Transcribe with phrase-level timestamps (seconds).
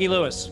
[0.00, 0.50] Maggie Lewis,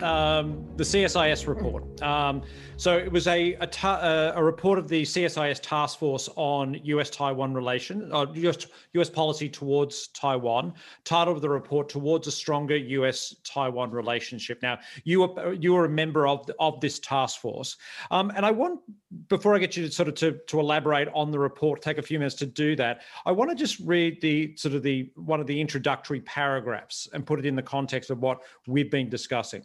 [0.00, 2.00] um, the CSIS report.
[2.00, 2.40] Um,
[2.78, 6.80] so it was a a, ta- uh, a, report of the CSIS task force on
[6.82, 9.10] U.S.-Taiwan relation, uh, US, U.S.
[9.10, 10.72] policy towards Taiwan,
[11.04, 16.26] titled the report "Towards a Stronger U.S.-Taiwan Relationship." Now, you were you were a member
[16.26, 17.76] of the, of this task force,
[18.10, 18.80] um, and I want
[19.28, 22.02] before I get you to sort of to, to elaborate on the report, take a
[22.02, 23.02] few minutes to do that.
[23.26, 27.26] I want to just read the sort of the one of the introductory paragraphs and
[27.26, 29.62] put it in the context of what we've been discussing.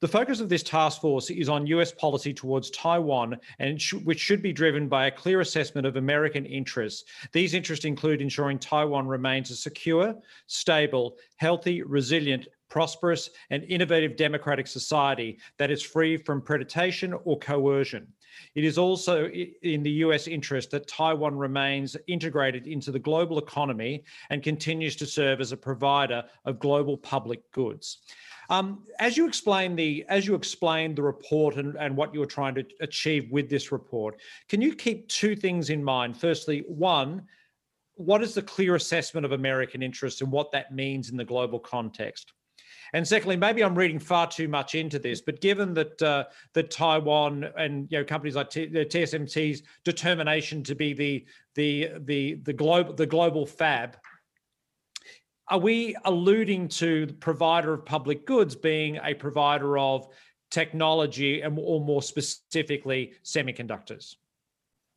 [0.00, 4.18] The focus of this task force is on US policy towards Taiwan, and sh- which
[4.18, 7.04] should be driven by a clear assessment of American interests.
[7.32, 10.14] These interests include ensuring Taiwan remains a secure,
[10.46, 18.06] stable, healthy, resilient, prosperous, and innovative democratic society that is free from predation or coercion.
[18.54, 24.04] It is also in the US interest that Taiwan remains integrated into the global economy
[24.30, 27.98] and continues to serve as a provider of global public goods.
[28.50, 32.26] Um, as you explain the as you explained the report and, and what you were
[32.26, 36.16] trying to achieve with this report, can you keep two things in mind?
[36.16, 37.22] Firstly, one,
[37.94, 41.60] what is the clear assessment of American interests and what that means in the global
[41.60, 42.32] context?
[42.92, 46.24] And secondly, maybe I'm reading far too much into this, but given that uh,
[46.54, 51.24] that Taiwan and you know companies like T- TSMC's determination to be the
[51.54, 53.96] the the the global the global fab
[55.48, 60.06] are we alluding to the provider of public goods being a provider of
[60.50, 64.14] technology and or more specifically semiconductors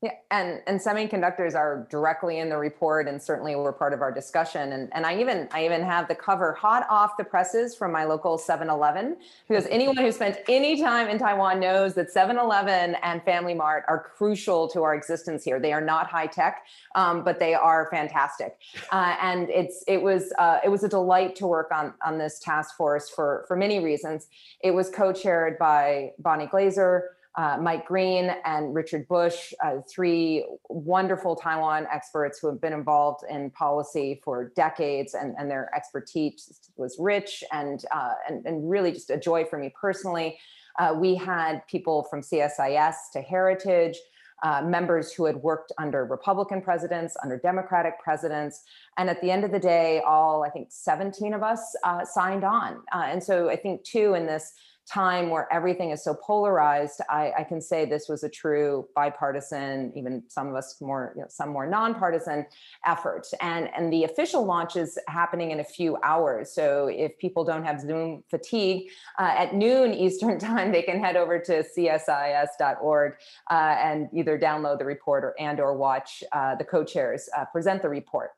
[0.03, 4.11] yeah, and and semiconductors are directly in the report, and certainly were part of our
[4.11, 4.73] discussion.
[4.73, 8.03] And and I even I even have the cover hot off the presses from my
[8.03, 9.15] local 7-Eleven,
[9.47, 13.97] because anyone who spent any time in Taiwan knows that 7-Eleven and Family Mart are
[14.17, 15.57] crucial to our existence here.
[15.57, 16.65] They are not high tech,
[16.95, 18.57] um, but they are fantastic.
[18.91, 22.39] Uh, and it's it was uh, it was a delight to work on on this
[22.39, 24.27] task force for for many reasons.
[24.59, 31.35] It was co-chaired by Bonnie Glaser uh, Mike Green and Richard Bush, uh, three wonderful
[31.35, 36.97] Taiwan experts who have been involved in policy for decades, and, and their expertise was
[36.99, 40.37] rich and, uh, and, and really just a joy for me personally.
[40.77, 43.97] Uh, we had people from CSIS to Heritage.
[44.41, 48.63] Uh, members who had worked under Republican presidents, under Democratic presidents.
[48.97, 52.43] And at the end of the day, all I think 17 of us uh, signed
[52.43, 52.81] on.
[52.91, 54.51] and so I think, too, in this
[54.89, 59.93] time where everything is so polarized, I, I, can say this was a true bipartisan,
[59.95, 62.45] even some of us more, you know, some more nonpartisan
[62.85, 63.27] effort.
[63.39, 66.53] And, and the official launch is happening in a few hours.
[66.53, 71.15] So if people don't have Zoom fatigue, uh, at noon Eastern time, they can head
[71.15, 73.13] over to csis.org
[73.49, 77.81] uh, and either download the report or and or watch uh, the co-chairs uh, present
[77.81, 78.31] the report.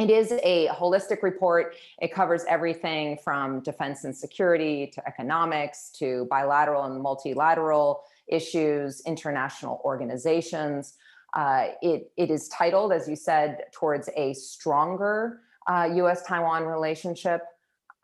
[0.00, 1.76] It is a holistic report.
[2.02, 9.80] It covers everything from defense and security to economics to bilateral and multilateral issues, international
[9.84, 10.94] organizations.
[11.32, 17.42] Uh, it, it is titled, as you said, towards a stronger uh, US Taiwan relationship.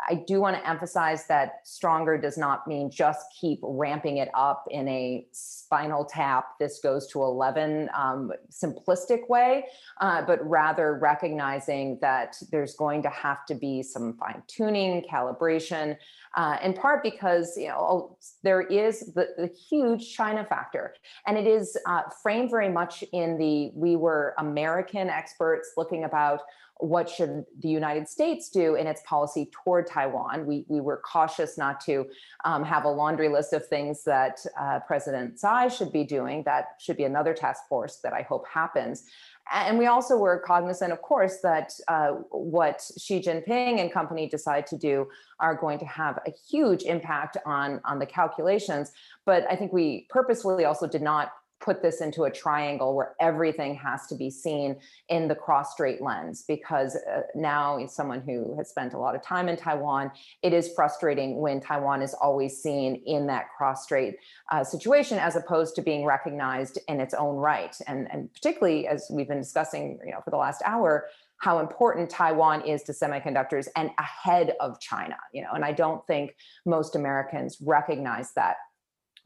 [0.09, 4.65] I do want to emphasize that stronger does not mean just keep ramping it up
[4.71, 9.67] in a spinal tap, this goes to 11 um, simplistic way,
[10.01, 15.97] uh, but rather recognizing that there's going to have to be some fine tuning, calibration,
[16.37, 20.95] uh, in part because you know there is the, the huge China factor,
[21.27, 26.41] and it is uh, framed very much in the we were American experts looking about
[26.81, 30.47] what should the United States do in its policy toward Taiwan?
[30.47, 32.07] We, we were cautious not to
[32.45, 36.43] um, have a laundry list of things that uh, President Tsai should be doing.
[36.45, 39.05] That should be another task force that I hope happens.
[39.53, 44.67] And we also were cognizant, of course, that uh, what Xi Jinping and company decide
[44.69, 45.09] to do
[45.41, 48.93] are going to have a huge impact on, on the calculations.
[49.27, 53.75] But I think we purposefully also did not put this into a triangle where everything
[53.75, 54.77] has to be seen
[55.09, 59.15] in the cross strait lens because uh, now as someone who has spent a lot
[59.15, 60.11] of time in Taiwan
[60.43, 64.17] it is frustrating when Taiwan is always seen in that cross strait
[64.51, 67.77] uh, situation as opposed to being recognized in its own right.
[67.87, 71.09] And and particularly as we've been discussing you know for the last hour
[71.41, 76.07] how important Taiwan is to semiconductors and ahead of China, you know, and I don't
[76.07, 76.37] think
[76.67, 78.57] most Americans recognize that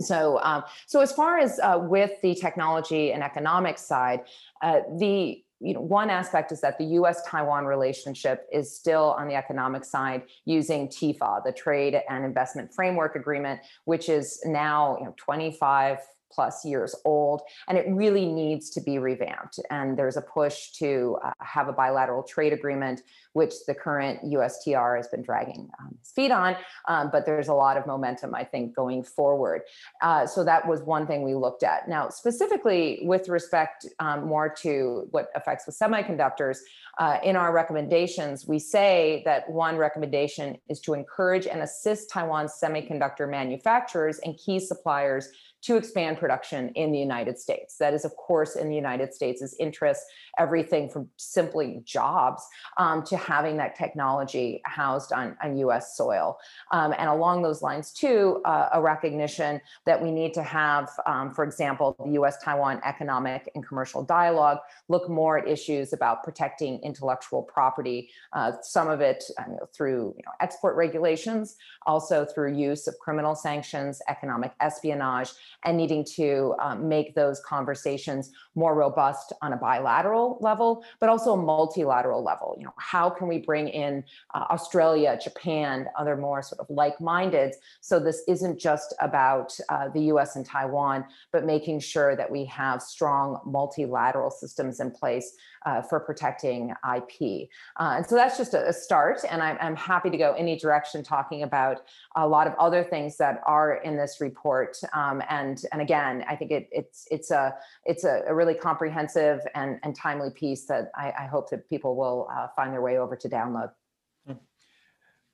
[0.01, 4.21] so, um, so as far as uh, with the technology and economic side,
[4.63, 9.35] uh, the you know, one aspect is that the U.S.-Taiwan relationship is still on the
[9.35, 15.15] economic side using TIFA, the Trade and Investment Framework Agreement, which is now you know,
[15.17, 15.99] 25
[16.35, 19.61] plus years old, and it really needs to be revamped.
[19.71, 23.03] And there's a push to uh, have a bilateral trade agreement,
[23.33, 26.57] which the current USTR has been dragging um, his feet on.
[26.89, 29.63] Um, but there's a lot of momentum, I think, going forward.
[30.03, 31.89] Uh, so that was one thing we looked at.
[31.89, 36.59] Now, specifically with respect um, more to what affects with semiconductors,
[36.99, 42.53] uh, in our recommendations, we say that one recommendation is to encourage and assist Taiwan's
[42.63, 45.29] semiconductor manufacturers and key suppliers
[45.65, 47.77] to expand production in the United States.
[47.79, 50.03] That is, of course, in the United States' interest,
[50.39, 52.47] everything from simply jobs
[52.77, 56.39] um, to having that technology housed on, on US soil.
[56.71, 61.33] Um, and along those lines, too, uh, a recognition that we need to have, um,
[61.33, 64.59] for example, the US Taiwan economic and commercial dialogue
[64.89, 69.45] look more at issues about protecting intellectual property, uh, some of it uh,
[69.75, 71.57] through you know, export regulations,
[71.87, 75.33] also through use of criminal sanctions, economic espionage,
[75.65, 81.35] and needing to um, make those conversations more robust on a bilateral level, but also
[81.35, 82.55] a multilateral level.
[82.59, 84.05] You know, how can we bring in
[84.35, 90.03] uh, Australia, Japan, other more sort of like-minded, so this isn't just about uh, the
[90.05, 90.37] U.S.
[90.37, 95.35] and Taiwan, but making sure that we have strong multilateral systems in place
[95.67, 97.49] uh, for protecting IP.
[97.77, 100.57] Uh, and so that's just a, a start, and I'm, I'm, happy to go any
[100.57, 101.83] direction talking about
[102.17, 104.77] a lot of other things that are in this report.
[104.93, 107.55] Um, and and again, I think it, it's it's a
[107.85, 111.97] it's a, a, really comprehensive and, and timely piece that I, I hope that people
[111.97, 113.71] will uh, find their way over to download.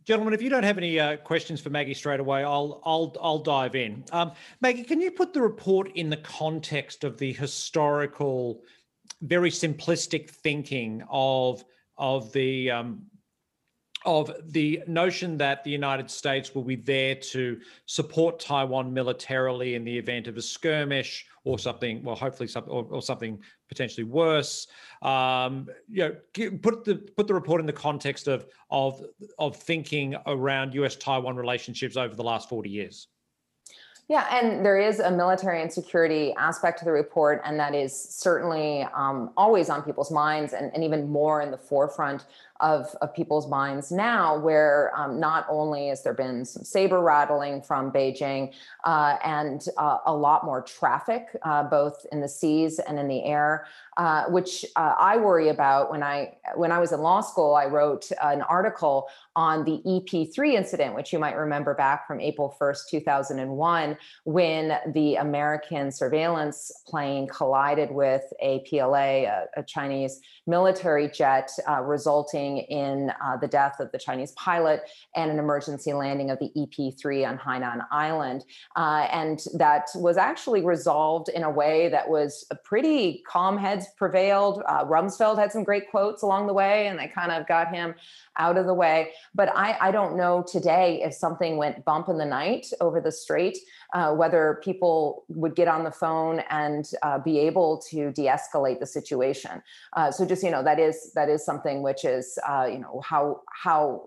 [0.04, 3.38] Gentlemen, if you don't have any uh, questions for Maggie straight away, I'll I'll I'll
[3.38, 4.04] dive in.
[4.12, 8.62] Um, Maggie, can you put the report in the context of the historical
[9.22, 11.64] very simplistic thinking of
[11.98, 13.02] of the um,
[14.06, 19.84] of the notion that the United States will be there to support Taiwan militarily in
[19.84, 23.38] the event of a skirmish or something, well, hopefully something or, or something
[23.68, 24.66] potentially worse.
[25.02, 29.02] Um, you know, put the put the report in the context of of
[29.38, 30.96] of thinking around U.S.
[30.96, 33.08] Taiwan relationships over the last forty years.
[34.10, 37.96] Yeah, and there is a military and security aspect to the report, and that is
[37.96, 42.26] certainly um, always on people's minds and, and even more in the forefront
[42.60, 47.62] of, of people's minds now, where um, not only has there been some saber rattling
[47.62, 48.52] from Beijing
[48.84, 53.24] uh, and uh, a lot more traffic, uh, both in the seas and in the
[53.24, 53.66] air,
[53.96, 55.90] uh, which uh, I worry about.
[55.90, 60.54] When I when I was in law school, I wrote an article on the EP3
[60.54, 67.28] incident, which you might remember back from April 1st, 2001, when the American surveillance plane
[67.28, 71.80] collided with a PLA, a, a Chinese military jet, uh,
[72.50, 74.82] resulting in uh, the death of the Chinese pilot
[75.16, 78.44] and an emergency landing of the EP3 on Hainan Island.
[78.76, 84.62] Uh, and that was actually resolved in a way that was pretty calm heads prevailed.
[84.66, 87.94] Uh, Rumsfeld had some great quotes along the way, and they kind of got him
[88.38, 89.10] out of the way.
[89.34, 93.12] But I, I don't know today if something went bump in the night over the
[93.12, 93.58] strait,
[93.94, 98.86] uh, whether people would get on the phone and uh, be able to de-escalate the
[98.86, 99.62] situation.
[99.96, 103.00] Uh, so just you know that is that is something which is uh, you know
[103.04, 104.02] how how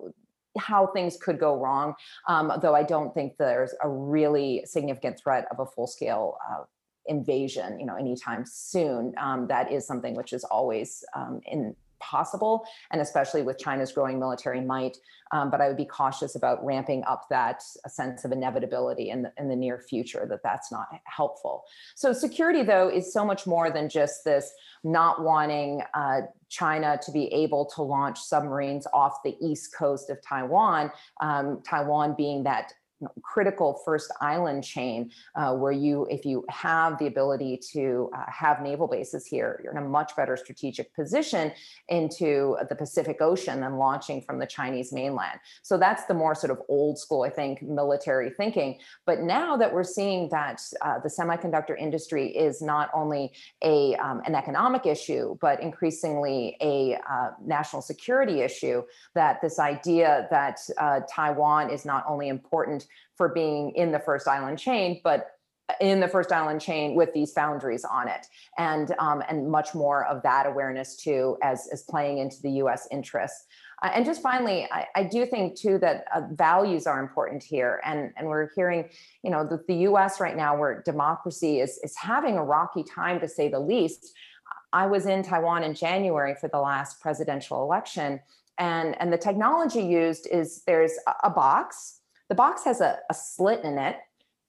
[0.57, 1.95] how things could go wrong,
[2.27, 6.63] um, though I don't think there's a really significant threat of a full-scale uh,
[7.07, 9.13] invasion, you know, anytime soon.
[9.17, 11.75] Um, that is something which is always um, in
[12.11, 14.97] possible, and especially with China's growing military might.
[15.31, 19.33] Um, but I would be cautious about ramping up that sense of inevitability in the,
[19.39, 21.63] in the near future, that that's not helpful.
[21.95, 27.11] So security, though, is so much more than just this not wanting uh, China to
[27.11, 32.73] be able to launch submarines off the east coast of Taiwan, um, Taiwan being that
[33.21, 38.61] critical first island chain uh, where you if you have the ability to uh, have
[38.61, 41.51] naval bases here you're in a much better strategic position
[41.89, 45.39] into the pacific ocean than launching from the chinese mainland.
[45.61, 48.79] So that's the more sort of old school i think military thinking.
[49.05, 53.31] But now that we're seeing that uh, the semiconductor industry is not only
[53.61, 58.83] a um, an economic issue but increasingly a uh, national security issue
[59.15, 64.27] that this idea that uh, taiwan is not only important for being in the first
[64.27, 65.33] island chain, but
[65.79, 68.27] in the first island chain with these foundries on it.
[68.57, 72.87] And um, and much more of that awareness too as as playing into the us
[72.91, 73.45] interests.
[73.81, 77.81] Uh, and just finally I, I, do think too that uh, values are important here.
[77.85, 78.89] And and we're hearing
[79.23, 83.19] you know that the us right now where democracy is is having a rocky time
[83.21, 84.13] to say the least.
[84.73, 88.19] I was in taiwan in january for the last presidential election
[88.57, 93.13] and and the technology used is there's a, a box the box has a, a
[93.13, 93.97] slit in it.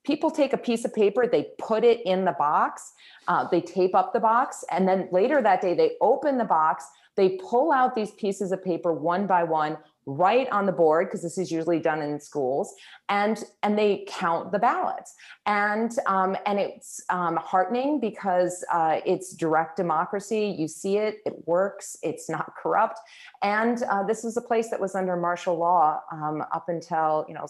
[0.04, 2.93] People take a piece of paper, they put it in the box,
[3.26, 6.85] uh, they tape up the box, and then later that day they open the box,
[7.16, 11.23] they pull out these pieces of paper one by one, right on the board because
[11.23, 12.75] this is usually done in schools
[13.09, 15.15] and and they count the ballots.
[15.47, 20.55] And um, and it's um, heartening because uh, it's direct democracy.
[20.59, 22.99] You see it it works it's not corrupt.
[23.43, 27.35] And uh, this is a place that was under martial law um, up until you
[27.35, 27.47] know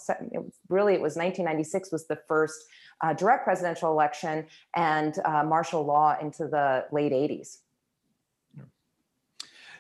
[0.69, 2.65] really it was 1996 was the first
[3.01, 4.47] uh, direct presidential election
[4.77, 7.59] and uh, martial law into the late 80s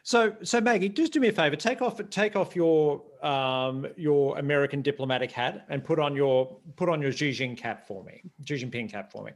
[0.04, 1.56] so, so Maggie, just do me a favor.
[1.56, 6.90] Take off, take off your um, your American diplomatic hat and put on your put
[6.90, 8.22] on your Xi Jinping cap for me.
[8.44, 9.32] Xi Jinping cap for me.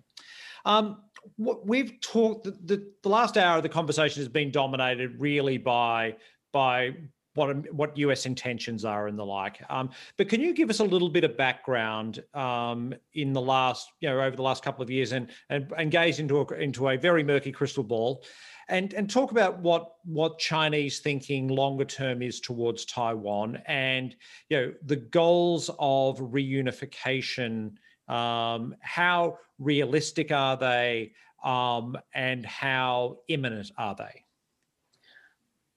[0.66, 0.98] Um,
[1.37, 5.56] what we've talked the, the, the last hour of the conversation has been dominated really
[5.56, 6.16] by
[6.52, 6.94] by
[7.32, 8.26] what what U.S.
[8.26, 9.62] intentions are and the like.
[9.70, 13.88] Um, but can you give us a little bit of background um, in the last,
[14.00, 16.88] you know, over the last couple of years, and and, and gaze into a, into
[16.90, 18.22] a very murky crystal ball,
[18.68, 24.14] and and talk about what what Chinese thinking longer term is towards Taiwan, and
[24.48, 27.72] you know the goals of reunification.
[28.08, 31.12] Um, how realistic are they,
[31.44, 34.25] um, and how imminent are they?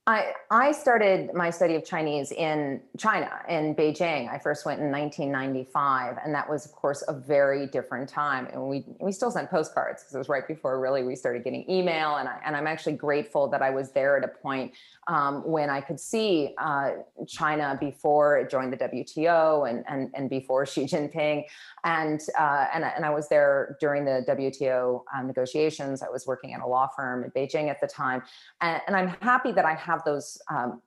[0.07, 4.33] I, I started my study of Chinese in China, in Beijing.
[4.33, 8.47] I first went in 1995, and that was, of course, a very different time.
[8.51, 11.69] And we we still sent postcards because it was right before really we started getting
[11.69, 12.15] email.
[12.15, 14.73] And I, and I'm actually grateful that I was there at a point
[15.05, 16.91] um, when I could see uh,
[17.27, 21.43] China before it joined the WTO and and and before Xi Jinping,
[21.83, 26.01] and uh, and and I was there during the WTO um, negotiations.
[26.01, 28.23] I was working at a law firm in Beijing at the time,
[28.61, 30.81] and, and I'm happy that I have those um,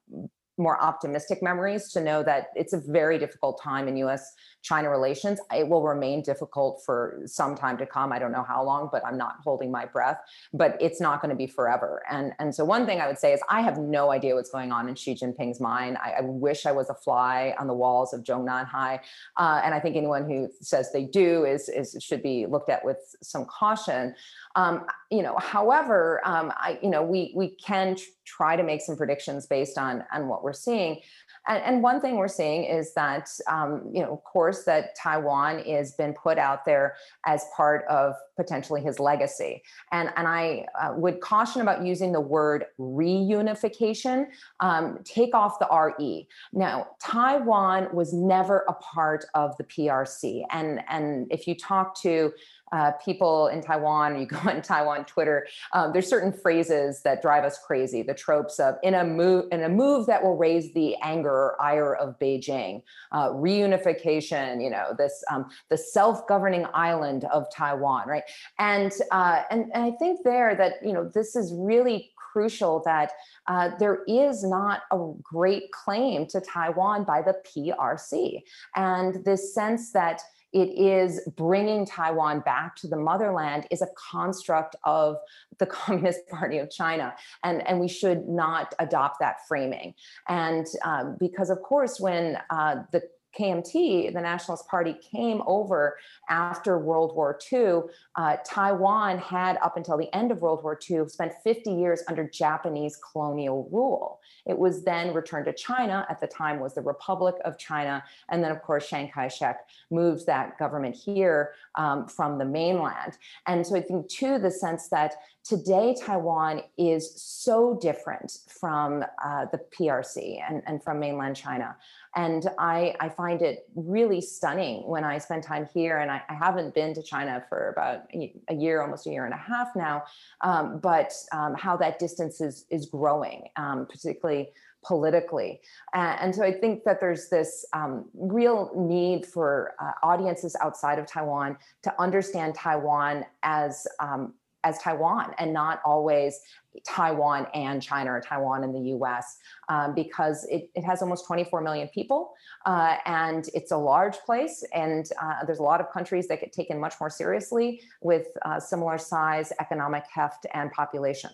[0.56, 4.32] more optimistic memories to know that it's a very difficult time in US
[4.62, 5.38] China relations.
[5.54, 8.12] It will remain difficult for some time to come.
[8.12, 10.18] I don't know how long, but I'm not holding my breath.
[10.52, 12.02] But it's not going to be forever.
[12.10, 14.72] And, and so, one thing I would say is I have no idea what's going
[14.72, 15.98] on in Xi Jinping's mind.
[16.02, 19.00] I, I wish I was a fly on the walls of Zhongnanhai.
[19.36, 22.84] Uh, and I think anyone who says they do is, is should be looked at
[22.84, 24.14] with some caution.
[24.56, 28.96] Um, you know, however, um, I, you know, we we can try to make some
[28.96, 31.00] predictions based on on what we're seeing.
[31.46, 35.58] And, and one thing we're seeing is that, um, you know, of course, that Taiwan
[35.60, 36.94] is been put out there
[37.26, 39.62] as part of potentially his legacy.
[39.92, 44.26] And, and I uh, would caution about using the word reunification.
[44.60, 46.28] Um, take off the RE.
[46.52, 50.42] Now, Taiwan was never a part of the PRC.
[50.50, 52.32] And, and if you talk to
[52.74, 57.44] uh, people in Taiwan, you go on Taiwan Twitter, um, there's certain phrases that drive
[57.44, 58.02] us crazy.
[58.02, 61.62] The tropes of in a move in a move that will raise the anger or
[61.62, 68.23] ire of Beijing, uh, reunification, you know, this um, the self-governing island of Taiwan, right?
[68.58, 73.12] And, uh, and and I think there that you know this is really crucial that
[73.46, 78.42] uh, there is not a great claim to Taiwan by the PRC,
[78.74, 80.20] and this sense that
[80.54, 85.16] it is bringing Taiwan back to the motherland is a construct of
[85.58, 87.12] the Communist Party of China.
[87.42, 89.94] And, and we should not adopt that framing.
[90.28, 93.02] And um, because, of course, when uh, the
[93.38, 95.96] KMT, the Nationalist Party, came over
[96.28, 97.82] after World War II,
[98.16, 102.28] uh, Taiwan had, up until the end of World War II, spent 50 years under
[102.28, 104.20] Japanese colonial rule.
[104.46, 106.06] It was then returned to China.
[106.08, 109.60] At the time, was the Republic of China, and then, of course, Chiang Kai-shek
[109.90, 113.18] moves that government here um, from the mainland.
[113.46, 115.14] And so, I think, too, the sense that
[115.44, 121.76] today Taiwan is so different from uh, the PRC and, and from mainland China.
[122.16, 125.98] And I, I find it really stunning when I spend time here.
[125.98, 128.02] And I, I haven't been to China for about
[128.48, 130.04] a year, almost a year and a half now,
[130.42, 134.50] um, but um, how that distance is, is growing, um, particularly
[134.84, 135.60] politically.
[135.94, 140.98] Uh, and so I think that there's this um, real need for uh, audiences outside
[140.98, 146.40] of Taiwan to understand Taiwan as um, as Taiwan and not always
[146.84, 149.36] Taiwan and China or Taiwan and the US
[149.68, 152.34] um, because it, it has almost 24 million people
[152.66, 154.64] uh, and it's a large place.
[154.74, 158.58] And uh, there's a lot of countries that get taken much more seriously with uh,
[158.58, 161.30] similar size, economic heft, and population.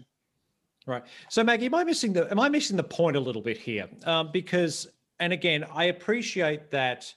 [0.86, 1.02] Right.
[1.28, 3.88] So Maggie, am I missing the am I missing the point a little bit here?
[4.04, 4.88] Um, because
[5.20, 7.14] and again, I appreciate that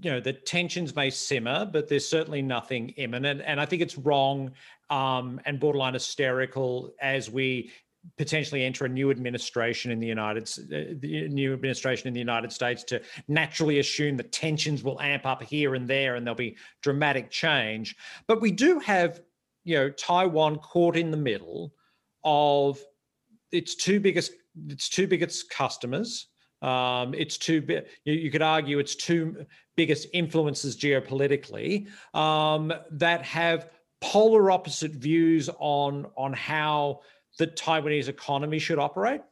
[0.00, 3.98] you know the tensions may simmer but there's certainly nothing imminent and i think it's
[3.98, 4.50] wrong
[4.90, 7.70] um, and borderline hysterical as we
[8.16, 12.52] potentially enter a new administration in the United uh, the new administration in the United
[12.52, 16.56] States to naturally assume that tensions will amp up here and there and there'll be
[16.82, 17.94] dramatic change.
[18.26, 19.20] But we do have,
[19.64, 21.74] you know, Taiwan caught in the middle
[22.24, 22.82] of
[23.52, 24.32] its two biggest
[24.68, 26.28] its two biggest customers.
[26.62, 27.84] Um, it's big.
[28.04, 29.46] You, you, could argue its two
[29.80, 33.70] biggest influences geopolitically um, that have
[34.02, 37.00] polar opposite views on on how
[37.38, 39.22] the Taiwanese economy should operate.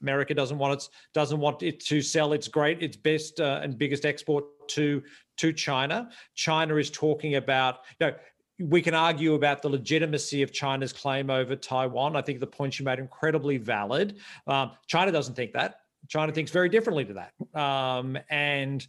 [0.00, 3.76] America doesn't want it doesn't want it to sell its great its best uh, and
[3.76, 5.02] biggest export to
[5.36, 6.08] to China.
[6.34, 8.14] China is talking about you know
[8.58, 12.16] we can argue about the legitimacy of China's claim over Taiwan.
[12.16, 14.16] I think the points you made incredibly valid.
[14.46, 15.82] Um, China doesn't think that.
[16.08, 17.60] China thinks very differently to that.
[17.60, 18.86] Um, and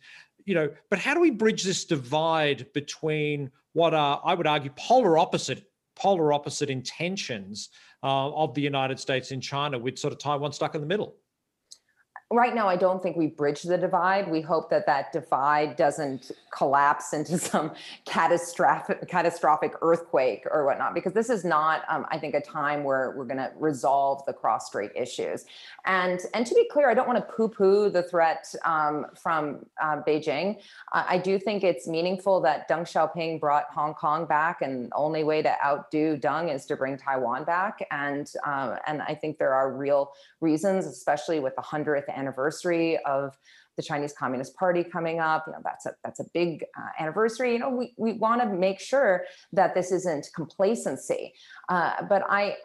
[0.49, 4.71] you know, but how do we bridge this divide between what are I would argue
[4.75, 5.63] polar opposite
[5.95, 7.69] polar opposite intentions
[8.01, 11.17] uh, of the United States in China, with sort of Taiwan stuck in the middle?
[12.31, 14.29] Right now, I don't think we bridge the divide.
[14.29, 17.71] We hope that that divide doesn't collapse into some
[18.05, 23.13] catastrophic catastrophic earthquake or whatnot, because this is not, um, I think, a time where
[23.17, 25.45] we're going to resolve the cross-strait issues.
[25.85, 30.01] And and to be clear, I don't want to poo-poo the threat um, from uh,
[30.07, 30.59] Beijing.
[30.91, 35.23] I do think it's meaningful that Deng Xiaoping brought Hong Kong back, and the only
[35.23, 37.85] way to outdo Deng is to bring Taiwan back.
[37.89, 43.37] And uh, and I think there are real reasons, especially with the hundredth anniversary of
[43.79, 45.45] the Chinese Communist Party coming up.
[45.47, 47.53] You know, that's a that's a big uh, anniversary.
[47.53, 49.23] You know, we we want to make sure
[49.53, 51.33] that this isn't complacency.
[51.69, 52.57] Uh, but I,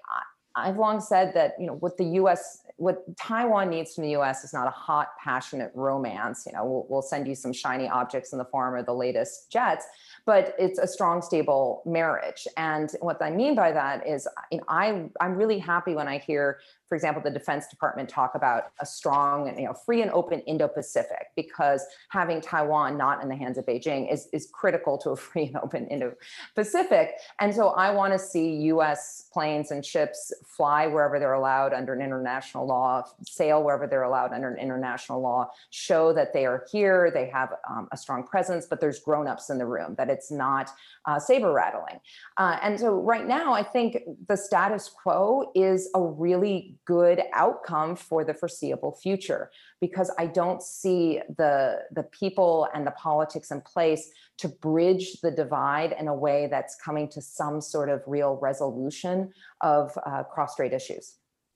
[0.56, 2.62] I've long said that you know what the U.S.
[2.76, 4.42] what Taiwan needs from the U.S.
[4.42, 6.44] is not a hot, passionate romance.
[6.46, 9.52] You know, we'll, we'll send you some shiny objects in the form of the latest
[9.52, 9.86] jets,
[10.26, 12.46] but it's a strong, stable marriage.
[12.56, 16.18] And what I mean by that is, you know, I I'm really happy when I
[16.18, 16.58] hear
[16.94, 21.26] for example, the Defense Department talk about a strong, you know, free and open Indo-Pacific
[21.34, 25.46] because having Taiwan not in the hands of Beijing is, is critical to a free
[25.46, 27.14] and open Indo-Pacific.
[27.40, 29.28] And so I want to see U.S.
[29.32, 34.32] planes and ships fly wherever they're allowed under an international law, sail wherever they're allowed
[34.32, 38.66] under an international law, show that they are here, they have um, a strong presence,
[38.66, 40.66] but there's grown-ups in the room, that it's not
[41.08, 41.98] uh, saber rattling.
[42.40, 43.90] Uh, and so right now, I think
[44.30, 46.56] the status quo is a really
[46.94, 49.42] good outcome for the foreseeable future
[49.80, 51.54] because I don't see the,
[51.98, 54.04] the people and the politics in place
[54.42, 59.16] to bridge the divide in a way that's coming to some sort of real resolution
[59.60, 61.04] of uh, cross-strait issues.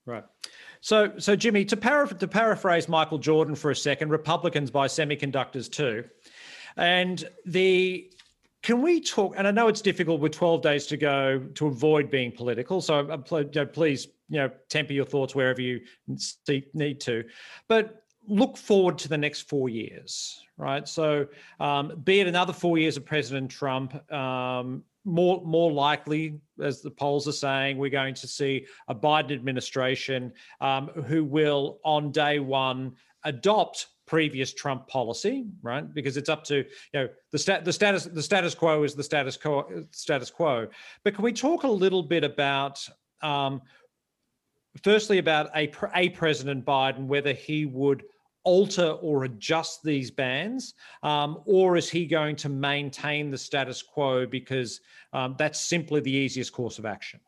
[0.07, 0.25] Right.
[0.81, 6.05] So, so Jimmy, to, to paraphrase Michael Jordan for a second, Republicans buy semiconductors too.
[6.77, 8.11] And the
[8.62, 9.35] can we talk?
[9.37, 12.81] And I know it's difficult with 12 days to go to avoid being political.
[12.81, 15.81] So uh, please, you know, temper your thoughts wherever you
[16.75, 17.25] need to.
[17.68, 20.87] But look forward to the next four years, right?
[20.87, 21.27] So,
[21.61, 26.90] um, be it another four years of President Trump, um, more more likely, as the
[26.90, 32.38] polls are saying, we're going to see a Biden administration um, who will, on day
[32.40, 32.94] one,
[33.25, 35.92] adopt previous Trump policy, right?
[35.94, 39.05] Because it's up to you know the stat the status the status quo is the
[39.05, 40.66] status quo status quo.
[41.05, 42.85] But can we talk a little bit about
[43.23, 43.62] um,
[44.83, 48.03] firstly about a a President Biden whether he would
[48.44, 54.27] alter or adjust these bans, um, or is he going to maintain the status quo
[54.27, 54.81] because
[55.12, 57.21] um, that's simply the easiest course of action?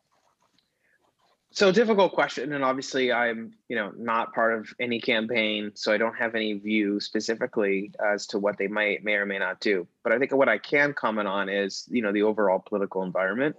[1.53, 5.97] So difficult question, and obviously I'm, you know, not part of any campaign, so I
[5.97, 9.85] don't have any view specifically as to what they might may or may not do.
[10.01, 13.57] But I think what I can comment on is, you know, the overall political environment,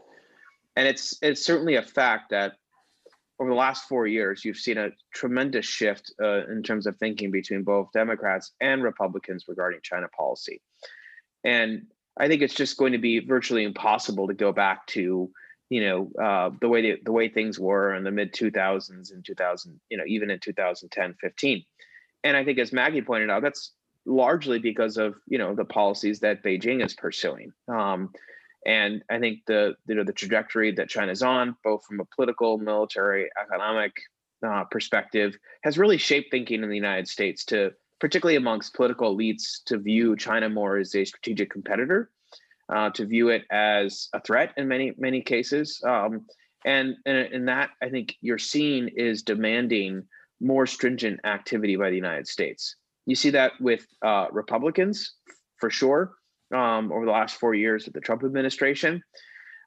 [0.75, 2.55] and it's it's certainly a fact that
[3.39, 7.31] over the last four years you've seen a tremendous shift uh, in terms of thinking
[7.31, 10.63] between both Democrats and Republicans regarding China policy,
[11.45, 11.83] and
[12.17, 15.31] I think it's just going to be virtually impossible to go back to
[15.73, 19.81] you know uh, the way the, way things were in the mid 2000s and 2000
[19.89, 21.65] you know even in 2010 15
[22.25, 23.73] and i think as maggie pointed out that's
[24.05, 27.53] largely because of you know the policies that beijing is pursuing.
[27.69, 28.11] Um,
[28.67, 32.59] and i think the you know the trajectory that china's on both from a political
[32.59, 33.93] military economic
[34.47, 39.65] uh, perspective has really shaped thinking in the united states to particularly amongst political elites
[39.67, 42.11] to view china more as a strategic competitor
[42.75, 45.81] uh, to view it as a threat in many many cases.
[45.93, 46.27] Um,
[46.65, 49.93] and, and that I think you're seeing is demanding
[50.41, 52.77] more stringent activity by the United States.
[53.07, 55.15] You see that with uh, Republicans
[55.61, 56.03] for sure
[56.55, 59.03] um, over the last four years of the Trump administration.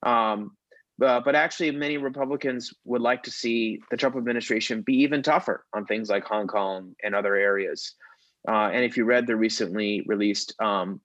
[0.03, 0.57] Um,
[0.95, 5.57] Uh, but actually, many Republicans would like to see the Trump administration be even tougher
[5.75, 7.81] on things like Hong Kong and other areas.
[8.47, 11.01] Uh, and if you read the recently released um,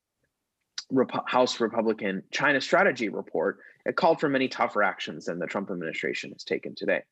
[0.90, 5.70] Rep- House Republican China strategy report, it called for many tougher actions than the Trump
[5.70, 7.02] administration has taken today.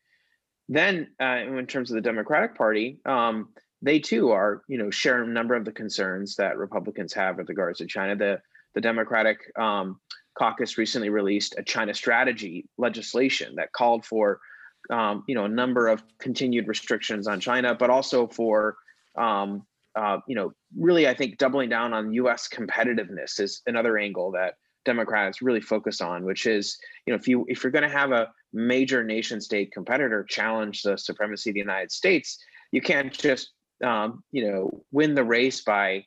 [0.69, 3.49] Then, uh, in terms of the Democratic Party, um,
[3.81, 7.49] they too are, you know, share a number of the concerns that Republicans have with
[7.49, 8.17] regards to China.
[8.17, 8.41] The
[8.75, 9.99] the Democratic um,
[10.39, 14.41] caucus recently released a China strategy legislation that called for,
[14.91, 18.77] um, you know, a number of continued restrictions on China, but also for,
[19.17, 19.65] um,
[19.97, 22.49] uh, you know, really, I think doubling down on U.S.
[22.49, 27.45] competitiveness is another angle that Democrats really focus on, which is, you know, if you
[27.49, 31.61] if you're going to have a major nation state competitor challenge the supremacy of the
[31.61, 32.39] United States,
[32.73, 33.51] you can't just,
[33.85, 36.05] um, you know, win the race by,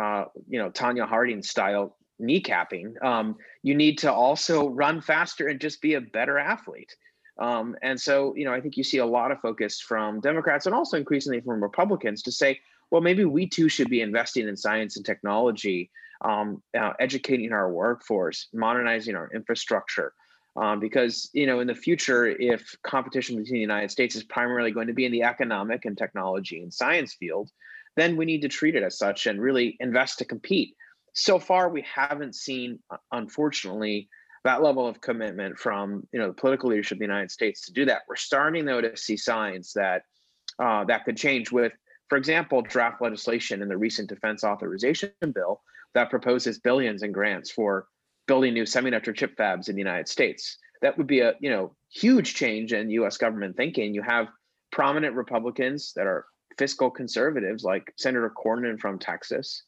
[0.00, 3.02] uh, you know, Tonya Harding style kneecapping.
[3.04, 6.94] Um, you need to also run faster and just be a better athlete.
[7.38, 10.66] Um, and so, you know, I think you see a lot of focus from Democrats
[10.66, 12.58] and also increasingly from Republicans to say,
[12.90, 15.90] well, maybe we too should be investing in science and technology
[16.24, 20.12] um, uh, educating our workforce, modernizing our infrastructure.
[20.56, 24.72] Um, because you know in the future if competition between the united states is primarily
[24.72, 27.50] going to be in the economic and technology and science field
[27.96, 30.74] then we need to treat it as such and really invest to compete
[31.14, 32.80] so far we haven't seen
[33.12, 34.08] unfortunately
[34.42, 37.72] that level of commitment from you know the political leadership of the united states to
[37.72, 40.02] do that we're starting though to see signs that
[40.58, 41.72] uh, that could change with
[42.08, 45.60] for example draft legislation in the recent defense authorization bill
[45.94, 47.86] that proposes billions in grants for
[48.26, 50.58] building new semiconductor chip fabs in the United States.
[50.82, 53.16] That would be a you know huge change in U.S.
[53.16, 53.94] government thinking.
[53.94, 54.28] You have
[54.70, 59.64] prominent Republicans that are fiscal conservatives, like Senator Cornyn from Texas,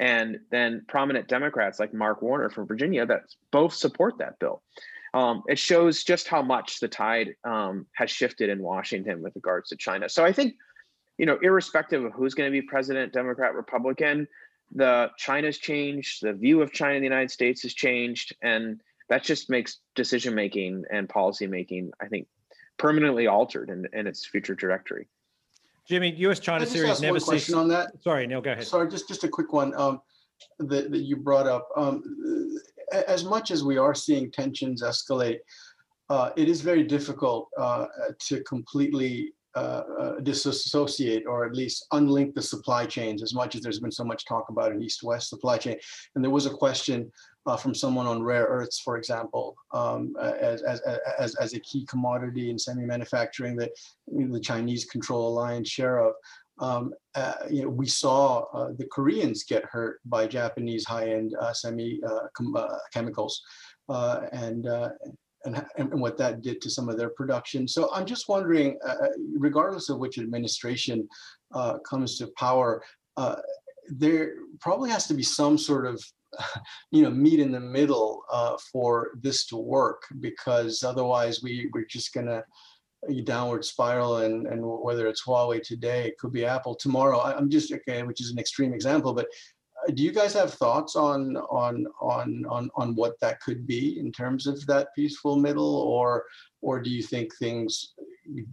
[0.00, 4.62] and then prominent Democrats like Mark Warner from Virginia that both support that bill.
[5.14, 9.68] Um, it shows just how much the tide um, has shifted in Washington with regards
[9.68, 10.08] to China.
[10.08, 10.54] So I think,
[11.18, 14.26] you know, irrespective of who's going to be president, Democrat, Republican,
[14.74, 19.22] the China's changed, the view of China in the United States has changed, and that
[19.22, 22.26] just makes decision making and policy making, I think,
[22.78, 25.08] permanently altered in, in its future trajectory.
[25.86, 26.38] Jimmy, U.S.
[26.38, 27.92] China series never one question on that.
[28.02, 28.66] Sorry, Neil, go ahead.
[28.66, 30.00] Sorry, just just a quick one um,
[30.60, 31.68] that, that you brought up.
[31.76, 32.02] Um,
[33.06, 35.38] as much as we are seeing tensions escalate,
[36.08, 37.86] uh, it is very difficult uh,
[38.20, 43.60] to completely uh, uh, disassociate or at least unlink the supply chains as much as
[43.60, 45.76] there's been so much talk about an east-west supply chain.
[46.14, 47.12] And there was a question
[47.44, 50.80] uh, from someone on rare earths, for example, um, as, as,
[51.18, 53.72] as, as a key commodity in semi-manufacturing that
[54.10, 56.14] you know, the Chinese control a lion's share of.
[56.58, 61.52] Um, uh, you know, we saw uh, the Koreans get hurt by Japanese high-end uh,
[61.52, 62.00] semi
[62.36, 62.56] com
[62.92, 63.42] chemicals,
[63.88, 64.66] and
[65.44, 67.66] and, and what that did to some of their production.
[67.66, 71.08] So I'm just wondering, uh, uh, regardless of which administration
[71.54, 72.82] uh, comes to power,
[73.16, 73.36] uh,
[73.88, 76.02] there probably has to be some sort of
[76.90, 81.84] you know meet in the middle uh, for this to work because otherwise we we're
[81.84, 82.42] just gonna
[83.24, 87.72] downward spiral and and whether it's Huawei today it could be Apple tomorrow I'm just
[87.72, 89.26] okay which is an extreme example but
[89.94, 94.12] do you guys have thoughts on on on on on what that could be in
[94.12, 95.76] terms of that peaceful middle?
[95.76, 96.24] Or
[96.60, 97.94] or do you think things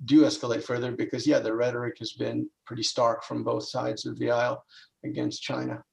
[0.05, 0.91] do escalate further?
[0.91, 4.63] Because yeah the rhetoric has been pretty stark from both sides of the aisle
[5.03, 5.83] against china.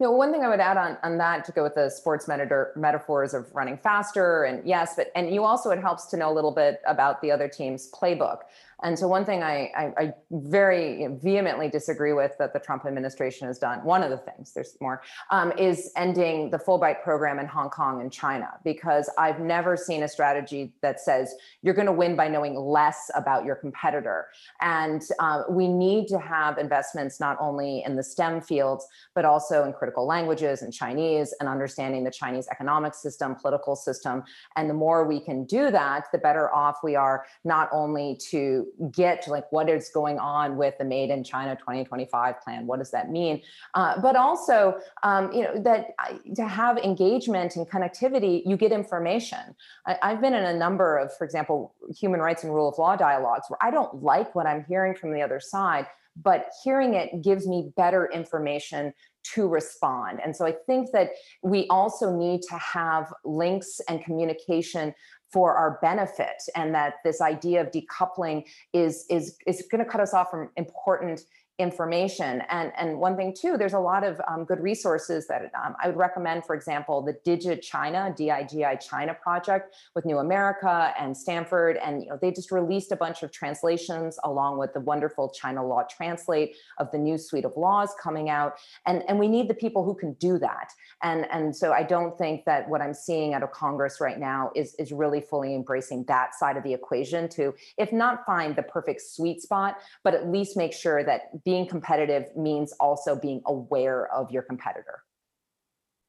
[0.00, 3.32] Know, one thing I would add on, on that to go with the sports metaphors
[3.32, 6.50] of running faster and yes, but and you also it helps to know a little
[6.50, 8.40] bit about the other team's playbook.
[8.82, 13.46] And so, one thing I, I, I, very vehemently disagree with that the Trump administration
[13.46, 17.46] has done, one of the things, there's more, um, is ending the Fulbright program in
[17.46, 21.92] Hong Kong and China, because I've never seen a strategy that says you're going to
[21.92, 24.26] win by knowing less about your competitor.
[24.60, 29.64] And uh, we need to have investments not only in the STEM fields, but also
[29.64, 34.24] in critical languages and Chinese and understanding the Chinese economic system, political system.
[34.56, 38.63] And the more we can do that, the better off we are not only to
[38.90, 42.66] get to like what is going on with the Made in China 2025 plan.
[42.66, 43.42] What does that mean?
[43.74, 45.94] Uh, but also, um, you know, that
[46.36, 49.54] to have engagement and connectivity, you get information.
[49.86, 52.96] I, I've been in a number of, for example, human rights and rule of law
[52.96, 55.86] dialogues where I don't like what I'm hearing from the other side,
[56.22, 58.92] but hearing it gives me better information
[59.34, 60.20] to respond.
[60.22, 61.10] And so I think that
[61.42, 64.94] we also need to have links and communication
[65.34, 70.00] for our benefit and that this idea of decoupling is is is going to cut
[70.00, 71.22] us off from important
[71.58, 72.42] information.
[72.48, 75.86] And, and one thing too, there's a lot of um, good resources that um, I
[75.86, 81.76] would recommend, for example, the DigiChina, DIGI China project with New America and Stanford.
[81.76, 85.64] And you know, they just released a bunch of translations along with the wonderful China
[85.64, 88.54] Law Translate of the new suite of laws coming out.
[88.86, 90.72] And, and we need the people who can do that.
[91.04, 94.50] And, and so I don't think that what I'm seeing out of Congress right now
[94.56, 98.62] is, is really fully embracing that side of the equation to, if not find the
[98.64, 104.12] perfect sweet spot, but at least make sure that being competitive means also being aware
[104.12, 105.02] of your competitor.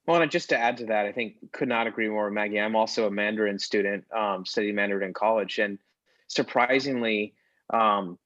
[0.08, 2.60] Well, and just to add to that, I think could not agree more, Maggie.
[2.60, 5.80] I'm also a Mandarin student, um, studying Mandarin in college, and
[6.28, 7.34] surprisingly,
[7.74, 8.20] um,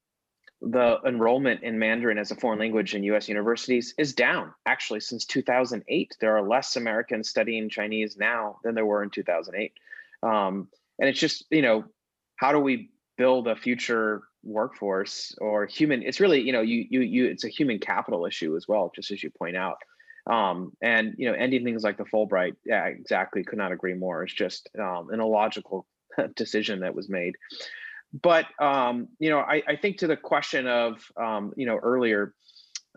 [0.62, 3.30] the enrollment in Mandarin as a foreign language in U.S.
[3.30, 4.54] universities is down.
[4.66, 9.72] Actually, since 2008, there are less Americans studying Chinese now than there were in 2008.
[10.22, 10.68] Um,
[11.00, 11.86] and it's just, you know,
[12.36, 17.02] how do we build a future workforce or human it's really you know you you
[17.02, 19.78] you it's a human capital issue as well just as you point out
[20.28, 24.24] um, and you know ending things like the fulbright yeah exactly could not agree more
[24.24, 25.86] it's just um, an illogical
[26.36, 27.36] decision that was made
[28.22, 32.34] but um, you know I, I think to the question of um, you know earlier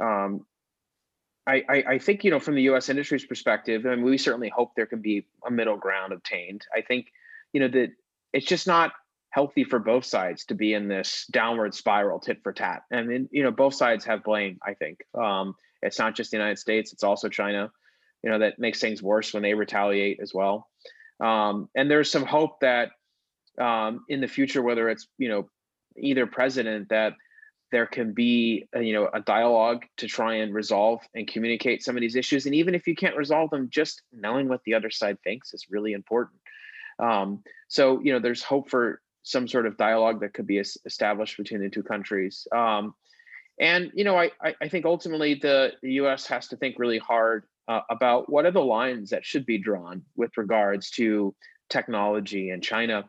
[0.00, 0.46] um,
[1.46, 2.88] I, I, I think you know from the U.S.
[2.88, 6.64] industry's perspective, I mean, we certainly hope there can be a middle ground obtained.
[6.74, 7.06] I think
[7.52, 7.90] you know that
[8.32, 8.92] it's just not
[9.32, 12.82] healthy for both sides to be in this downward spiral tit for tat.
[12.92, 14.98] I mean, you know, both sides have blame, I think.
[15.14, 17.70] Um, it's not just the United States, it's also China,
[18.22, 20.68] you know, that makes things worse when they retaliate as well.
[21.18, 22.90] Um, and there's some hope that
[23.58, 25.48] um, in the future, whether it's, you know,
[25.96, 27.14] either president, that
[27.70, 31.96] there can be, a, you know, a dialogue to try and resolve and communicate some
[31.96, 32.44] of these issues.
[32.44, 35.66] And even if you can't resolve them, just knowing what the other side thinks is
[35.70, 36.38] really important.
[36.98, 41.36] Um, so, you know, there's hope for some sort of dialogue that could be established
[41.36, 42.46] between the two countries.
[42.54, 42.94] Um,
[43.60, 44.30] and you know, I,
[44.60, 46.26] I think ultimately the, the U.S.
[46.26, 50.02] has to think really hard uh, about what are the lines that should be drawn
[50.16, 51.34] with regards to
[51.70, 53.04] technology and China.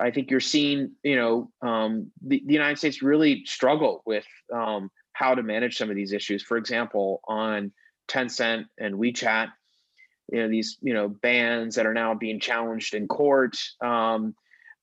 [0.00, 4.90] I think you're seeing, you know, um, the, the, United States really struggle with um,
[5.12, 6.42] how to manage some of these issues.
[6.42, 7.72] For example, on
[8.08, 9.52] Tencent and WeChat,
[10.32, 13.56] you know, these, you know, bans that are now being challenged in court.
[13.80, 14.34] Um,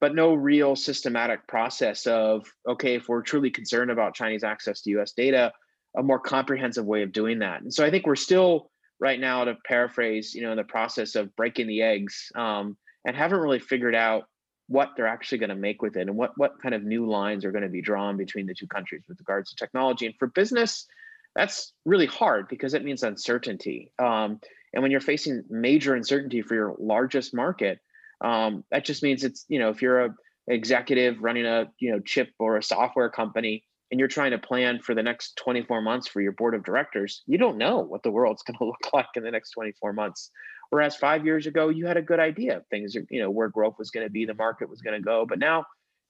[0.01, 4.99] but no real systematic process of okay if we're truly concerned about chinese access to
[4.99, 5.53] us data
[5.97, 7.61] a more comprehensive way of doing that.
[7.61, 11.15] And so i think we're still right now to paraphrase you know in the process
[11.15, 14.25] of breaking the eggs um, and haven't really figured out
[14.67, 17.43] what they're actually going to make with it and what what kind of new lines
[17.43, 20.05] are going to be drawn between the two countries with regards to technology.
[20.05, 20.87] And for business
[21.35, 23.89] that's really hard because it means uncertainty.
[23.97, 24.41] Um,
[24.73, 27.79] and when you're facing major uncertainty for your largest market
[28.23, 30.15] um, that just means it's you know if you're a
[30.47, 34.79] executive running a you know chip or a software company and you're trying to plan
[34.79, 38.11] for the next 24 months for your board of directors you don't know what the
[38.11, 40.31] world's going to look like in the next 24 months.
[40.69, 42.57] Whereas five years ago you had a good idea.
[42.57, 45.03] Of things you know where growth was going to be the market was going to
[45.03, 45.25] go.
[45.27, 45.65] But now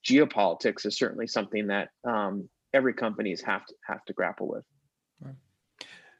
[0.05, 4.63] geopolitics is certainly something that um, every companies have to have to grapple with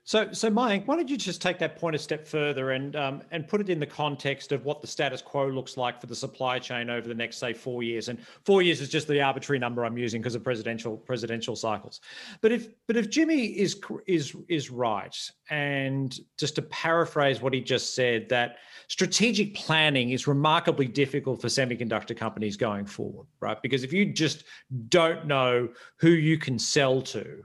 [0.04, 3.22] so, so Mike, why don't you just take that point a step further and um,
[3.30, 6.16] and put it in the context of what the status quo looks like for the
[6.16, 8.10] supply chain over the next, say, four years?
[8.10, 12.02] And four years is just the arbitrary number I'm using because of presidential presidential cycles.
[12.42, 15.16] But if but if Jimmy is is is right,
[15.52, 21.48] and just to paraphrase what he just said, that strategic planning is remarkably difficult for
[21.48, 23.62] semiconductor companies going forward, right?
[23.62, 24.46] Because if you just
[24.90, 27.44] don't know who you can sell to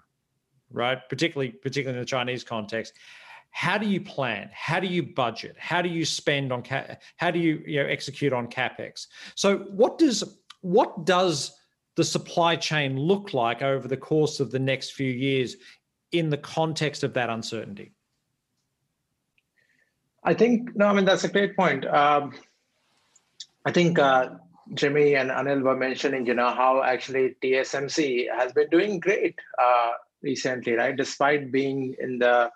[0.70, 0.98] right?
[1.08, 2.94] Particularly, particularly in the Chinese context.
[3.50, 4.50] How do you plan?
[4.52, 5.56] How do you budget?
[5.58, 6.62] How do you spend on?
[7.16, 9.06] How do you, you know, execute on capex?
[9.34, 10.22] So, what does
[10.60, 11.56] what does
[11.94, 15.56] the supply chain look like over the course of the next few years
[16.12, 17.92] in the context of that uncertainty?
[20.22, 21.86] I think no, I mean that's a great point.
[21.86, 22.34] Um,
[23.64, 24.30] I think uh,
[24.74, 29.92] Jimmy and Anil were mentioning, you know, how actually TSMC has been doing great uh,
[30.22, 30.96] recently, right?
[30.96, 32.50] Despite being in the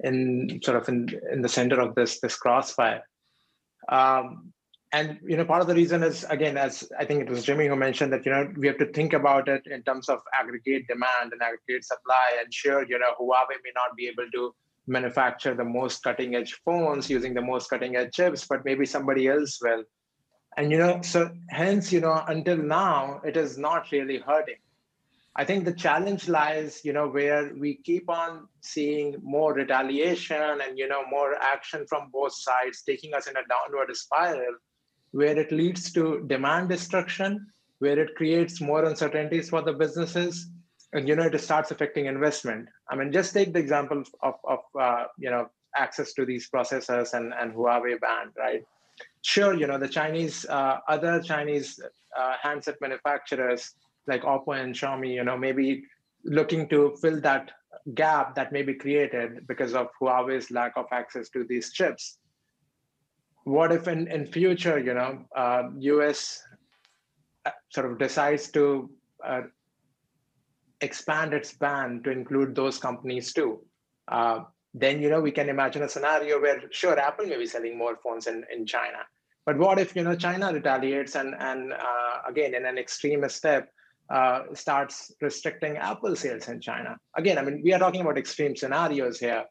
[0.00, 3.02] in sort of in, in the center of this this crossfire.
[3.88, 4.52] Um,
[4.92, 7.66] and you know, part of the reason is again, as I think it was Jimmy
[7.66, 10.86] who mentioned that you know we have to think about it in terms of aggregate
[10.86, 12.38] demand and aggregate supply.
[12.40, 14.54] And sure, you know, Huawei may not be able to
[14.86, 19.28] manufacture the most cutting edge phones using the most cutting edge chips, but maybe somebody
[19.28, 19.82] else will.
[20.56, 24.60] And you know, so hence, you know, until now, it is not really hurting.
[25.36, 30.78] I think the challenge lies, you know, where we keep on seeing more retaliation and,
[30.78, 34.54] you know, more action from both sides, taking us in a downward spiral,
[35.10, 37.46] where it leads to demand destruction,
[37.80, 40.48] where it creates more uncertainties for the businesses,
[40.92, 42.68] and you know it starts affecting investment.
[42.88, 47.14] I mean, just take the example of of uh, you know access to these processors
[47.14, 48.62] and and Huawei band, right?
[49.22, 51.80] Sure, you know the Chinese uh, other Chinese
[52.16, 53.72] uh, handset manufacturers
[54.06, 55.84] like Oppo and Xiaomi, you know, maybe
[56.24, 57.50] looking to fill that
[57.94, 62.18] gap that may be created because of Huawei's lack of access to these chips.
[63.44, 66.42] What if in, in future, you know, uh, US
[67.44, 68.90] uh, sort of decides to
[69.24, 69.42] uh,
[70.80, 73.60] expand its ban to include those companies too?
[74.08, 74.40] Uh,
[74.72, 77.96] then, you know, we can imagine a scenario where, sure, Apple may be selling more
[77.96, 78.98] phones in, in China.
[79.46, 83.68] But what if, you know, China retaliates and, and uh, again, in an extremist step,
[84.10, 86.96] uh, starts restricting Apple sales in China.
[87.16, 89.44] Again, I mean, we are talking about extreme scenarios here,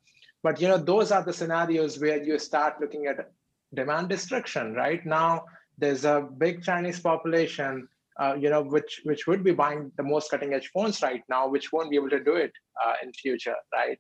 [0.44, 3.32] but you know, those are the scenarios where you start looking at
[3.74, 4.74] demand destruction.
[4.74, 5.46] Right now,
[5.78, 7.88] there's a big Chinese population,
[8.20, 11.48] uh, you know, which which would be buying the most cutting edge phones right now,
[11.48, 12.52] which won't be able to do it
[12.86, 14.00] uh, in future, right?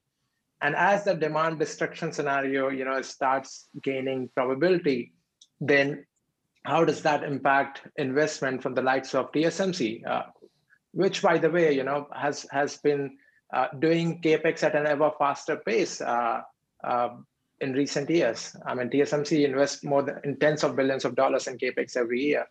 [0.61, 5.13] And as the demand destruction scenario, you know, starts gaining probability,
[5.59, 6.05] then
[6.63, 10.23] how does that impact investment from the likes of TSMC, uh,
[10.93, 13.17] which, by the way, you know, has has been
[13.53, 16.41] uh, doing capex at an ever faster pace uh,
[16.83, 17.09] uh,
[17.61, 18.55] in recent years.
[18.65, 22.21] I mean, TSMC invests more than in tens of billions of dollars in capex every
[22.21, 22.45] year.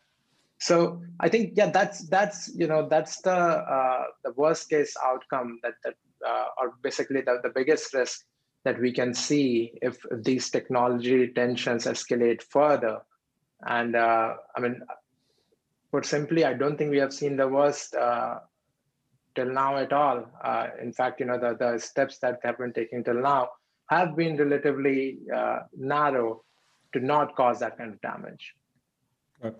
[0.59, 5.59] So I think, yeah, that's that's you know that's the uh, the worst case outcome
[5.63, 5.95] that that
[6.27, 8.25] uh, or basically the, the biggest risk
[8.65, 13.01] that we can see if, these technology tensions escalate further.
[13.67, 14.83] And uh, I mean,
[15.93, 18.41] put simply, I don't think we have seen the worst uh,
[19.35, 20.25] till now at all.
[20.43, 23.51] Uh, in fact, you know, the, the steps that have been taken till now
[23.89, 26.45] have been relatively uh, narrow
[26.95, 28.55] to not cause that kind of damage.
[29.43, 29.55] Right.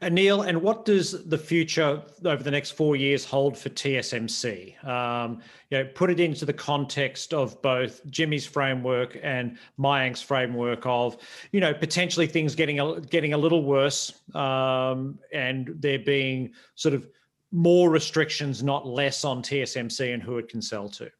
[0.00, 4.82] Anil, and what does the future over the next four years hold for TSMC?
[4.82, 10.86] Um, you know, put it into the context of both Jimmy's framework and Mayank's framework
[10.86, 11.18] of,
[11.52, 16.94] you know, potentially things getting a, getting a little worse, um, and there being sort
[16.94, 17.06] of
[17.52, 21.10] more restrictions, not less, on TSMC and who it can sell to.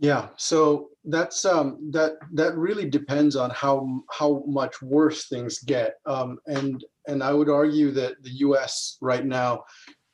[0.00, 5.96] Yeah, so that's um, that that really depends on how how much worse things get,
[6.06, 8.96] um, and and I would argue that the U.S.
[9.02, 9.62] right now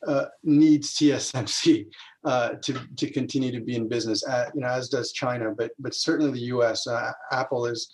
[0.06, 1.86] uh, needs TSMC
[2.24, 5.70] uh, to to continue to be in business, uh, you know, as does China, but
[5.78, 6.88] but certainly the U.S.
[6.88, 7.88] Uh, Apple is,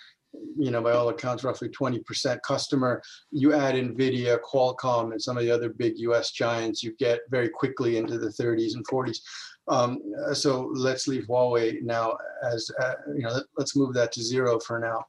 [0.56, 3.02] you know, by all accounts, roughly 20% customer.
[3.30, 6.30] You add NVIDIA, Qualcomm, and some of the other big U.S.
[6.30, 9.18] giants, you get very quickly into the 30s and 40s.
[9.68, 10.00] Um,
[10.32, 14.58] so let's leave Huawei now as, uh, you know, let, us move that to zero
[14.58, 15.04] for now.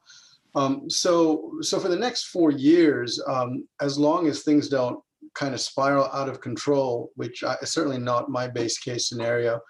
[0.54, 5.02] Um, so, so for the next four years, um, as long as things don't
[5.34, 9.60] kind of spiral out of control, which is certainly not my base case scenario,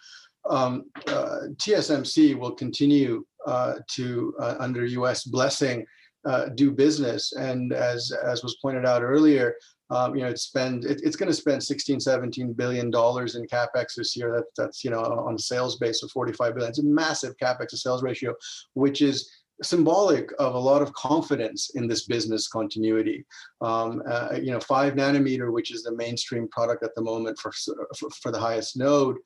[0.50, 5.86] um, uh, TSMC will continue uh, to, uh, under US blessing,
[6.26, 7.32] uh, do business.
[7.32, 9.54] And as, as was pointed out earlier,
[9.90, 13.46] um, you know, it spend it, it's going to spend 16, 17 billion dollars in
[13.46, 14.32] capex this year.
[14.32, 16.70] That, that's you know on a sales base of 45 billion.
[16.70, 18.34] It's a massive capex to sales ratio,
[18.74, 19.30] which is
[19.62, 23.24] symbolic of a lot of confidence in this business continuity.
[23.60, 27.52] Um, uh, you know, five nanometer, which is the mainstream product at the moment for
[27.96, 29.16] for, for the highest node,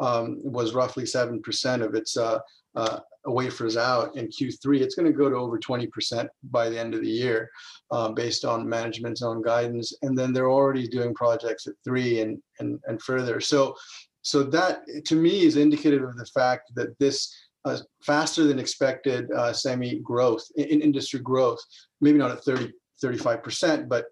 [0.00, 2.40] um, was roughly seven percent of its uh,
[2.78, 4.80] uh, wafers out in Q3.
[4.80, 7.50] It's going to go to over 20% by the end of the year,
[7.90, 9.92] uh, based on management's own guidance.
[10.02, 13.40] And then they're already doing projects at three and and and further.
[13.40, 13.74] So,
[14.22, 19.30] so that to me is indicative of the fact that this uh, faster than expected
[19.32, 21.58] uh, semi growth in, in, industry growth,
[22.00, 24.06] maybe not at 30, 35%, but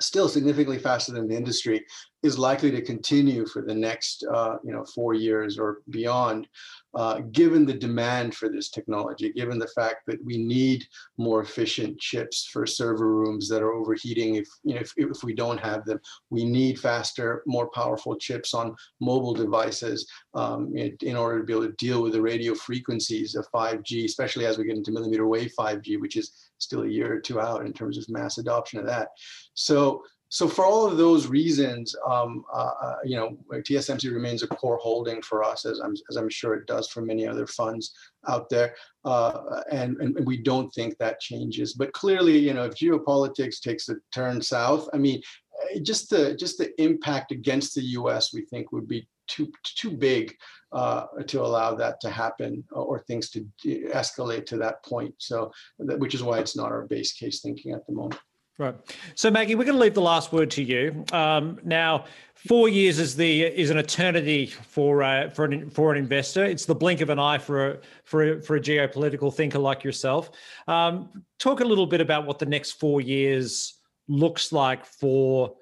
[0.00, 1.84] still significantly faster than the industry,
[2.24, 6.48] is likely to continue for the next uh, you know four years or beyond,
[6.96, 10.84] uh, given the demand for this technology, given the fact that we need
[11.16, 15.34] more efficient chips for server rooms that are overheating if you know if, if we
[15.34, 21.16] don't have them, we need faster, more powerful chips on mobile devices um, in, in,
[21.16, 24.64] order to be able to deal with the radio frequencies of 5G, especially as we
[24.64, 27.98] get into millimeter wave 5G, which is still a year or two out in terms
[27.98, 29.08] of mass adoption of that.
[29.54, 34.48] So so for all of those reasons, um, uh, uh you know, TSMC remains a
[34.48, 37.94] core holding for us, as I'm, as I'm sure it does for many other funds
[38.28, 38.74] out there.
[39.04, 41.74] Uh, and, and we don't think that changes.
[41.74, 45.22] But clearly, you know, if geopolitics takes a turn south, I mean,
[45.70, 48.32] eh, just the just the impact against the U.S.
[48.32, 50.34] we think would be too too big
[50.72, 55.14] uh, to allow that to happen or things to escalate to that point.
[55.18, 58.20] So, which is why it's not our base case thinking at the moment.
[58.56, 58.76] Right.
[59.16, 61.04] So Maggie, we're going to leave the last word to you.
[61.12, 62.04] Um, now,
[62.36, 66.44] four years is the is an eternity for uh, for an for an investor.
[66.44, 69.82] It's the blink of an eye for a for a, for a geopolitical thinker like
[69.82, 70.30] yourself.
[70.68, 75.56] Um, talk a little bit about what the next four years looks like for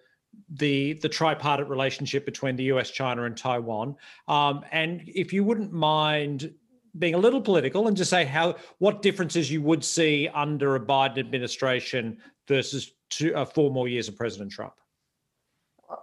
[0.50, 3.96] the the tripartite relationship between the US, China, and Taiwan.
[4.28, 6.52] Um, and if you wouldn't mind
[6.98, 10.80] being a little political and just say how what differences you would see under a
[10.80, 12.18] Biden administration
[12.48, 14.74] versus two, uh, four more years of President Trump.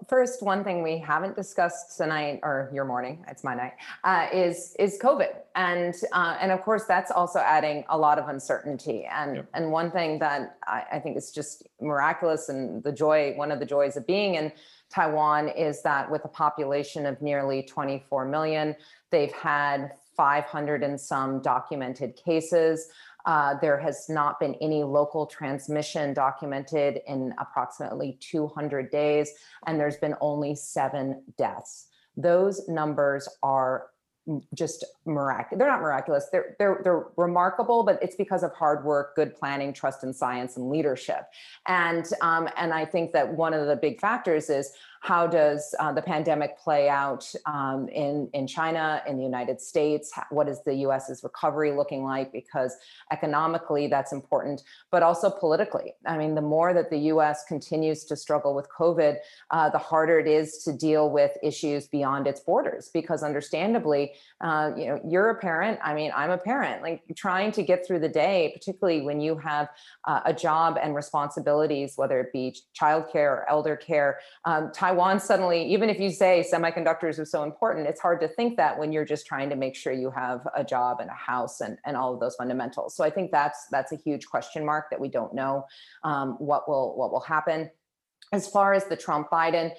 [0.08, 3.74] First, one thing we haven't discussed tonight, or your morning, it's my night,
[4.04, 8.30] uh, is is COVID, and uh, and of course that's also adding a lot of
[8.30, 9.06] uncertainty.
[9.12, 9.50] And yep.
[9.56, 13.60] and one thing that I, I think is just miraculous, and the joy, one of
[13.60, 14.52] the joys of being in
[14.90, 18.76] Taiwan is that with a population of nearly 24 million,
[19.10, 22.90] they've had 500 and some documented cases.
[23.30, 29.30] Uh, there has not been any local transmission documented in approximately 200 days,
[29.68, 31.90] and there's been only seven deaths.
[32.18, 33.90] Those numbers are
[34.56, 35.60] just miraculous.
[35.60, 36.26] They're not miraculous.
[36.32, 40.58] They're they're they're remarkable, but it's because of hard work, good planning, trust in science,
[40.58, 41.26] and leadership.
[41.68, 45.92] And um, and I think that one of the big factors is how does uh,
[45.94, 50.12] the pandemic play out um, in, in China, in the United States?
[50.30, 52.32] What is the US's recovery looking like?
[52.32, 52.76] Because
[53.12, 55.94] economically, that's important, but also politically.
[56.06, 59.18] I mean, the more that the US continues to struggle with COVID,
[59.52, 62.90] uh, the harder it is to deal with issues beyond its borders.
[62.94, 65.80] Because understandably, uh, you know, you're a parent.
[65.84, 66.82] I mean, I'm a parent.
[66.82, 69.70] Like trying to get through the day, particularly when you have
[70.06, 74.20] uh, a job and responsibilities, whether it be childcare or elder care.
[74.46, 78.58] Um, Taiwan suddenly, even if you say semiconductors are so important, it's hard to think
[78.58, 81.62] that when you're just trying to make sure you have a job and a house
[81.62, 82.96] and, and all of those fundamentals.
[82.96, 85.66] So I think that's that's a huge question mark that we don't know
[86.04, 87.70] um, what will what will happen.
[88.34, 89.74] As far as the Trump Biden,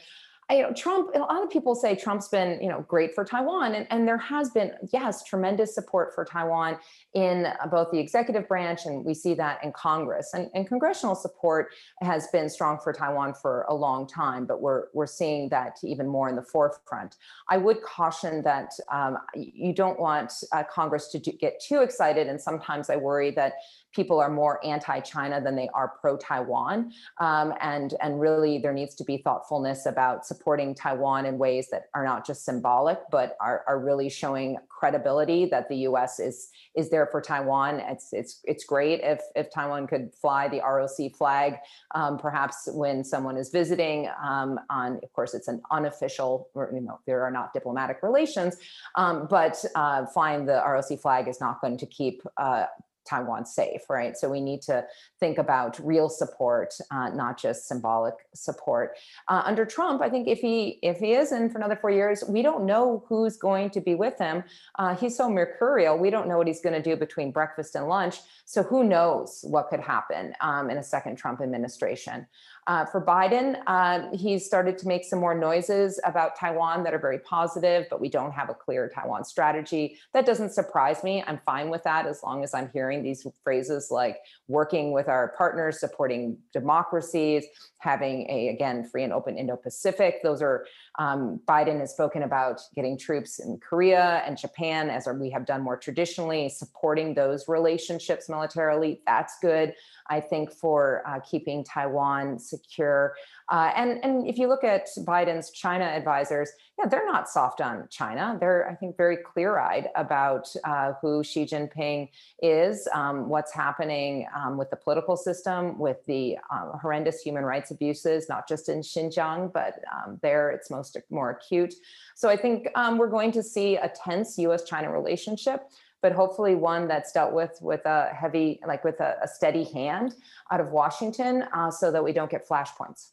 [0.50, 3.74] you know, Trump, a lot of people say Trump's been, you know, great for Taiwan.
[3.74, 6.78] And, and there has been, yes, tremendous support for Taiwan
[7.14, 10.30] in both the executive branch, and we see that in Congress.
[10.34, 14.84] And, and congressional support has been strong for Taiwan for a long time, but we're,
[14.92, 17.16] we're seeing that even more in the forefront.
[17.48, 22.26] I would caution that um, you don't want uh, Congress to do, get too excited.
[22.26, 23.54] And sometimes I worry that
[23.92, 29.04] people are more anti-China than they are pro-Taiwan, um, and and really there needs to
[29.04, 33.78] be thoughtfulness about supporting Taiwan in ways that are not just symbolic, but are, are
[33.78, 36.18] really showing credibility that the U.S.
[36.18, 37.80] is is there for Taiwan.
[37.80, 41.56] It's it's it's great if if Taiwan could fly the ROC flag,
[41.94, 44.08] um, perhaps when someone is visiting.
[44.24, 48.56] Um, on of course, it's an unofficial, you know, there are not diplomatic relations,
[48.94, 52.64] um, but uh, flying the ROC flag is not going to keep uh,
[53.08, 54.16] Taiwan safe, right?
[54.16, 54.84] So we need to
[55.18, 58.96] think about real support, uh, not just symbolic support.
[59.28, 62.24] Uh, under Trump, I think if he if he is in for another four years,
[62.28, 64.44] we don't know who's going to be with him.
[64.78, 65.98] Uh, he's so mercurial.
[65.98, 68.18] We don't know what he's going to do between breakfast and lunch.
[68.44, 72.26] So who knows what could happen um, in a second Trump administration?
[72.70, 77.00] Uh, for Biden, uh, he's started to make some more noises about Taiwan that are
[77.00, 79.98] very positive, but we don't have a clear Taiwan strategy.
[80.14, 81.24] That doesn't surprise me.
[81.26, 85.34] I'm fine with that as long as I'm hearing these phrases like working with our
[85.36, 87.44] partners, supporting democracies,
[87.78, 90.22] having a, again, free and open Indo Pacific.
[90.22, 90.64] Those are,
[91.00, 95.62] um, Biden has spoken about getting troops in Korea and Japan, as we have done
[95.62, 99.00] more traditionally, supporting those relationships militarily.
[99.06, 99.72] That's good.
[100.10, 103.14] I think, for uh, keeping Taiwan secure.
[103.50, 107.88] Uh, and, and if you look at Biden's China advisors, yeah, they're not soft on
[107.90, 108.36] China.
[108.38, 114.26] They're, I think, very clear eyed about uh, who Xi Jinping is, um, what's happening
[114.36, 118.80] um, with the political system, with the um, horrendous human rights abuses, not just in
[118.80, 121.74] Xinjiang, but um, there it's most more acute.
[122.14, 125.68] So I think um, we're going to see a tense US China relationship
[126.02, 130.14] but hopefully one that's dealt with with a heavy, like with a, a steady hand
[130.50, 133.10] out of Washington, uh, so that we don't get flashpoints.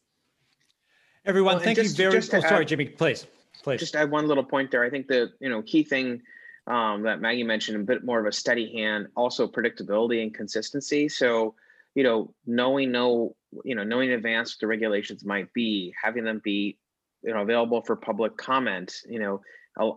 [1.28, 2.16] Everyone, well, thank just, you very.
[2.16, 2.34] much.
[2.34, 3.28] oh, sorry, Jimmy, please,
[3.62, 3.82] please.
[3.82, 4.84] Just add one little point there.
[4.84, 6.22] I think the you know key thing
[6.68, 11.10] um, that Maggie mentioned, a bit more of a steady hand, also predictability and consistency.
[11.10, 11.54] So
[11.96, 16.24] you know, knowing know you know knowing in advance what the regulations might be, having
[16.24, 16.78] them be
[17.24, 19.02] you know available for public comment.
[19.10, 19.42] You know,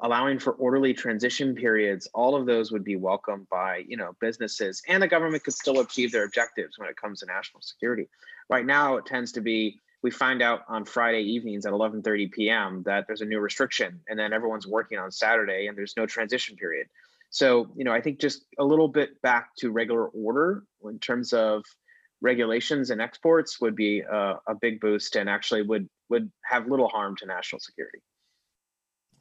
[0.03, 4.83] allowing for orderly transition periods all of those would be welcomed by you know businesses
[4.89, 8.07] and the government could still achieve their objectives when it comes to national security
[8.51, 12.83] right now it tends to be we find out on friday evenings at 11.30 p.m
[12.85, 16.57] that there's a new restriction and then everyone's working on saturday and there's no transition
[16.57, 16.87] period
[17.31, 21.33] so you know i think just a little bit back to regular order in terms
[21.33, 21.65] of
[22.21, 26.89] regulations and exports would be a, a big boost and actually would would have little
[26.89, 28.01] harm to national security.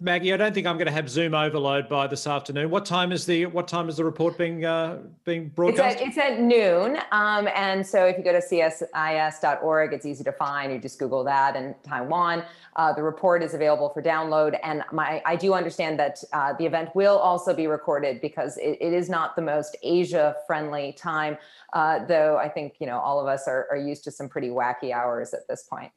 [0.01, 2.69] Maggie, I don't think I'm going to have Zoom overload by this afternoon.
[2.69, 5.97] What time is the what time is the report being uh, being It's broadcast?
[5.97, 6.97] at, it's at noon.
[7.11, 10.71] Um, and so if you go to csis.org, it's easy to find.
[10.71, 12.43] You just Google that and Taiwan.
[12.77, 14.57] Uh, the report is available for download.
[14.63, 18.77] And my, I do understand that uh, the event will also be recorded because it,
[18.79, 21.37] it is not the most Asia friendly time,
[21.73, 24.47] uh, though I think, you know, all of us are, are used to some pretty
[24.47, 25.91] wacky hours at this point.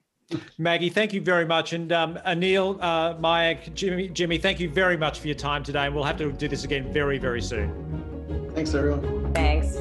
[0.59, 4.97] Maggie, thank you very much, and um, Anil, uh, Mayank, Jimmy, Jimmy, thank you very
[4.97, 8.51] much for your time today, and we'll have to do this again very, very soon.
[8.55, 9.33] Thanks, everyone.
[9.35, 9.77] Thanks.